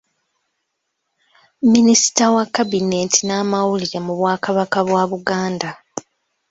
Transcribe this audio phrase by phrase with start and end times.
[1.71, 5.69] Minisita wa Kabineeti n’amawulire mu bwakabaka bwa Buganda.